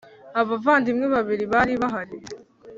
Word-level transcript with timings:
abavandimwe 0.41 1.05
babiri 1.15 1.43
bari 1.53 1.73
bahari. 1.81 2.15